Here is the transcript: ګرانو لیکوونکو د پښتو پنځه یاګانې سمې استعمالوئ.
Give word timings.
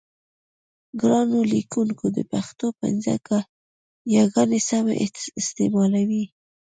ګرانو 0.99 1.39
لیکوونکو 1.51 2.05
د 2.17 2.19
پښتو 2.31 2.67
پنځه 2.81 3.11
یاګانې 4.15 4.59
سمې 4.69 4.95
استعمالوئ. 5.43 6.23